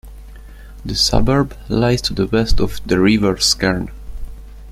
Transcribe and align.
The 0.83 0.95
suburb 0.95 1.55
lies 1.69 2.01
to 2.01 2.15
the 2.15 2.25
west 2.25 2.59
of 2.59 2.81
the 2.87 2.99
River 2.99 3.35
Skerne. 3.35 3.91